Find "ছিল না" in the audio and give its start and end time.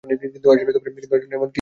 1.23-1.47